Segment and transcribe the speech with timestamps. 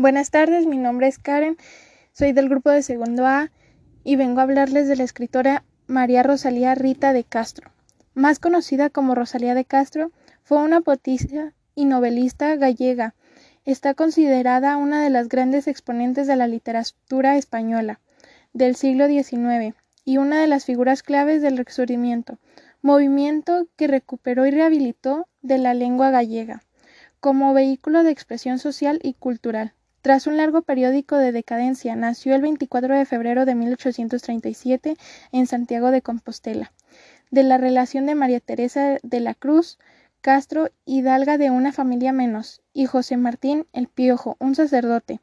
[0.00, 1.58] Buenas tardes, mi nombre es Karen,
[2.12, 3.50] soy del grupo de segundo A
[4.02, 7.70] y vengo a hablarles de la escritora María Rosalía Rita de Castro.
[8.14, 10.10] Más conocida como Rosalía de Castro,
[10.42, 13.14] fue una poetisa y novelista gallega.
[13.66, 18.00] Está considerada una de las grandes exponentes de la literatura española
[18.54, 19.76] del siglo XIX
[20.06, 22.38] y una de las figuras claves del Resurgimiento,
[22.80, 26.62] movimiento que recuperó y rehabilitó de la lengua gallega
[27.20, 29.74] como vehículo de expresión social y cultural.
[30.02, 34.96] Tras un largo periódico de decadencia, nació el 24 de febrero de 1837
[35.30, 36.72] en Santiago de Compostela,
[37.30, 39.78] de la relación de María Teresa de la Cruz
[40.22, 45.20] Castro, hidalga de una familia menos, y José Martín el Piojo, un sacerdote.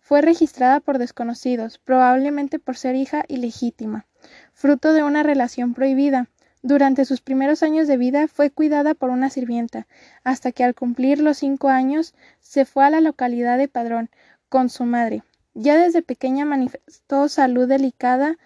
[0.00, 4.06] Fue registrada por desconocidos, probablemente por ser hija ilegítima,
[4.52, 6.28] fruto de una relación prohibida.
[6.62, 9.86] Durante sus primeros años de vida fue cuidada por una sirvienta,
[10.24, 14.10] hasta que al cumplir los cinco años se fue a la localidad de Padrón
[14.50, 15.22] con su madre.
[15.54, 18.36] Ya desde pequeña manifestó salud delicada,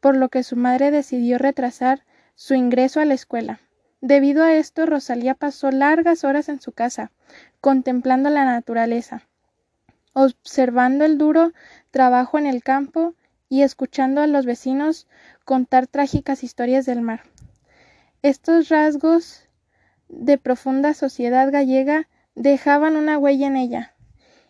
[0.00, 2.04] por lo que su madre decidió retrasar
[2.36, 3.60] su ingreso a la escuela.
[4.00, 7.10] Debido a esto, Rosalía pasó largas horas en su casa,
[7.60, 9.22] contemplando la naturaleza,
[10.12, 11.52] observando el duro
[11.90, 13.14] trabajo en el campo
[13.48, 15.08] y escuchando a los vecinos
[15.44, 17.22] contar trágicas historias del mar.
[18.24, 19.42] Estos rasgos
[20.08, 23.92] de profunda sociedad gallega dejaban una huella en ella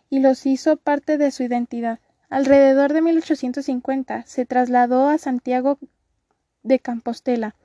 [0.09, 1.99] y los hizo parte de su identidad.
[2.29, 5.77] Alrededor de 1850 se trasladó a Santiago
[6.63, 7.55] de Compostela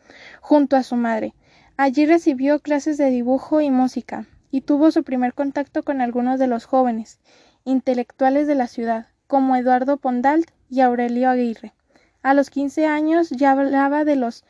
[0.40, 1.32] junto a su madre.
[1.76, 6.48] Allí recibió clases de dibujo y música y tuvo su primer contacto con algunos de
[6.48, 7.20] los jóvenes
[7.62, 11.72] intelectuales de la ciudad, como Eduardo Pondalt y Aurelio Aguirre.
[12.22, 14.44] A los quince años ya hablaba de los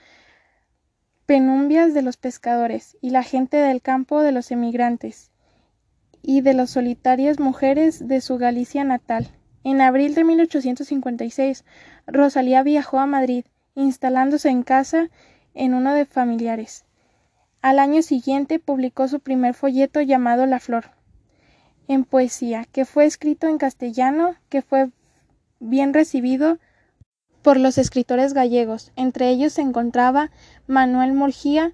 [1.31, 5.31] penumbias de los pescadores y la gente del campo de los emigrantes
[6.23, 9.29] y de las solitarias mujeres de su Galicia natal.
[9.63, 11.65] En abril de 1856,
[12.09, 13.45] Rosalía viajó a Madrid,
[13.77, 15.09] instalándose en casa
[15.55, 16.85] en uno de familiares.
[17.63, 20.87] Al año siguiente publicó su primer folleto llamado La Flor,
[21.87, 24.91] en poesía, que fue escrito en castellano, que fue
[25.61, 26.59] bien recibido
[27.43, 28.93] por los escritores gallegos.
[28.97, 30.31] Entre ellos se encontraba
[30.67, 31.73] Manuel Murgía,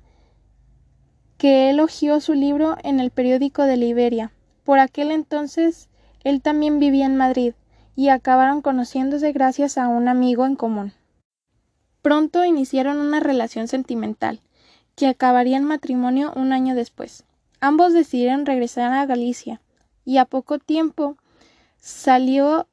[1.38, 4.32] que elogió su libro en el periódico de Liberia.
[4.65, 5.88] Por aquel entonces
[6.25, 7.54] él también vivía en Madrid
[7.94, 10.93] y acabaron conociéndose gracias a un amigo en común.
[12.03, 14.41] Pronto iniciaron una relación sentimental,
[14.94, 17.25] que acabaría en matrimonio un año después.
[17.60, 19.60] Ambos decidieron regresar a Galicia,
[20.04, 21.16] y a poco tiempo
[21.78, 22.69] salió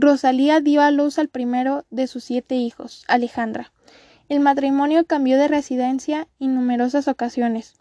[0.00, 3.72] Rosalía dio a luz al primero de sus siete hijos, Alejandra.
[4.28, 7.74] El matrimonio cambió de residencia en numerosas ocasiones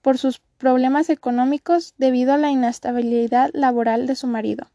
[0.00, 4.70] por sus problemas económicos debido a la inestabilidad laboral de su marido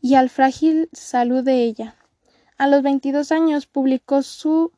[0.00, 1.96] y al frágil salud de ella.
[2.56, 4.72] A los 22 años publicó su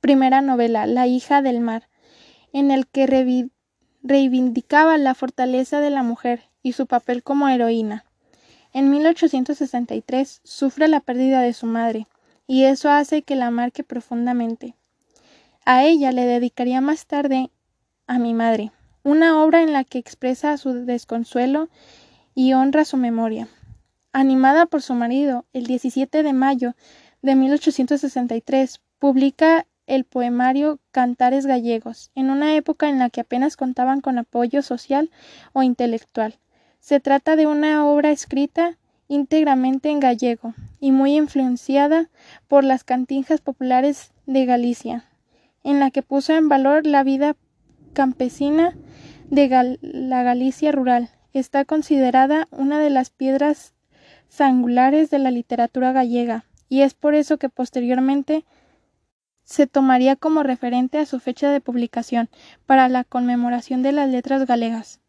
[0.00, 1.88] primera novela, La hija del mar,
[2.52, 3.08] en el que
[4.04, 8.04] reivindicaba la fortaleza de la mujer y su papel como heroína.
[8.72, 12.06] En 1863 sufre la pérdida de su madre,
[12.46, 14.74] y eso hace que la marque profundamente.
[15.64, 17.50] A ella le dedicaría más tarde
[18.06, 18.72] a mi madre,
[19.02, 21.68] una obra en la que expresa su desconsuelo
[22.34, 23.48] y honra su memoria.
[24.12, 26.74] Animada por su marido, el 17 de mayo
[27.22, 34.00] de 1863 publica el poemario Cantares Gallegos, en una época en la que apenas contaban
[34.00, 35.10] con apoyo social
[35.52, 36.38] o intelectual.
[36.80, 38.76] Se trata de una obra escrita
[39.06, 42.08] íntegramente en gallego y muy influenciada
[42.48, 45.04] por las cantinjas populares de Galicia,
[45.62, 47.36] en la que puso en valor la vida
[47.92, 48.74] campesina
[49.28, 51.10] de la Galicia rural.
[51.32, 53.74] Está considerada una de las piedras
[54.38, 58.44] angulares de la literatura gallega, y es por eso que posteriormente
[59.44, 62.30] se tomaría como referente a su fecha de publicación
[62.64, 64.99] para la conmemoración de las letras galegas.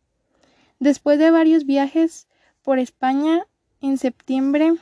[0.81, 2.27] Después de varios viajes
[2.63, 3.45] por España,
[3.81, 4.73] en septiembre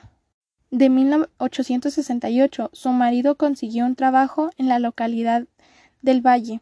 [0.71, 5.45] de 1868, su marido consiguió un trabajo en la localidad
[6.01, 6.61] del Valle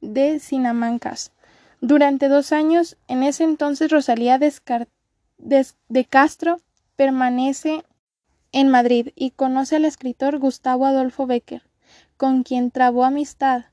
[0.00, 1.32] de Sinamancas.
[1.80, 6.60] Durante dos años, en ese entonces Rosalía de Castro
[6.94, 7.84] permanece
[8.52, 11.64] en Madrid y conoce al escritor Gustavo Adolfo Becker,
[12.16, 13.64] con quien trabó amistad.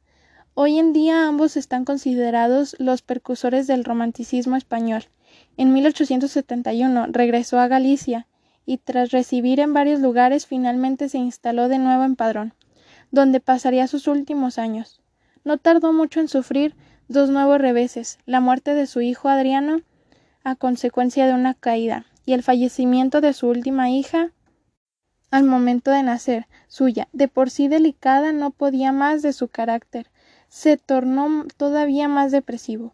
[0.55, 5.05] Hoy en día ambos están considerados los precursores del romanticismo español.
[5.57, 8.27] En 1871 regresó a Galicia
[8.63, 12.53] y tras recibir en varios lugares finalmente se instaló de nuevo en Padrón,
[13.09, 15.01] donde pasaría sus últimos años.
[15.44, 16.75] No tardó mucho en sufrir
[17.07, 19.81] dos nuevos reveses, la muerte de su hijo Adriano
[20.44, 24.29] a consecuencia de una caída, y el fallecimiento de su última hija
[25.31, 30.11] al momento de nacer, suya, de por sí delicada, no podía más de su carácter,
[30.53, 32.94] se tornó todavía más depresivo.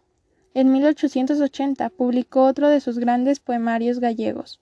[0.53, 4.61] En 1880 publicó otro de sus grandes poemarios gallegos,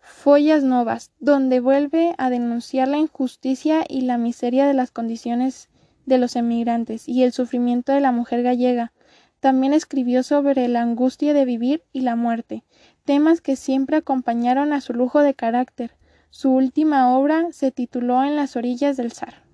[0.00, 5.68] Follas Novas, donde vuelve a denunciar la injusticia y la miseria de las condiciones
[6.06, 8.94] de los emigrantes y el sufrimiento de la mujer gallega.
[9.38, 12.64] También escribió sobre la angustia de vivir y la muerte,
[13.04, 15.92] temas que siempre acompañaron a su lujo de carácter.
[16.30, 19.45] Su última obra se tituló En las orillas del Sar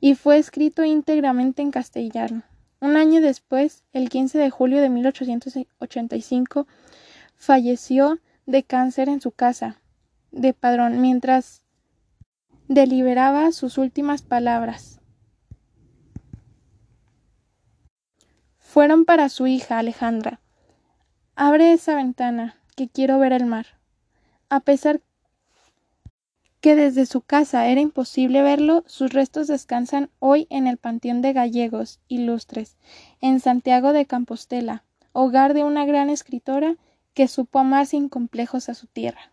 [0.00, 2.42] y fue escrito íntegramente en castellano.
[2.80, 6.66] Un año después, el 15 de julio de 1885,
[7.34, 9.80] falleció de cáncer en su casa
[10.30, 11.62] de Padrón mientras
[12.68, 15.00] deliberaba sus últimas palabras.
[18.58, 20.40] Fueron para su hija Alejandra.
[21.34, 23.66] Abre esa ventana, que quiero ver el mar.
[24.50, 25.00] A pesar
[26.66, 31.32] que desde su casa era imposible verlo, sus restos descansan hoy en el Panteón de
[31.32, 32.76] Gallegos Ilustres,
[33.20, 34.82] en Santiago de Compostela,
[35.12, 36.74] hogar de una gran escritora
[37.14, 39.30] que supo amar sin complejos a su tierra.